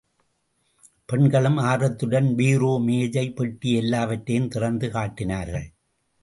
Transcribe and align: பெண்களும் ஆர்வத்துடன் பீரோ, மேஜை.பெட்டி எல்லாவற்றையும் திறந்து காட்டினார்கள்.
பெண்களும் 1.05 1.57
ஆர்வத்துடன் 1.57 2.35
பீரோ, 2.35 2.79
மேஜை.பெட்டி 2.79 3.73
எல்லாவற்றையும் 3.73 4.47
திறந்து 4.47 4.89
காட்டினார்கள். 4.89 5.69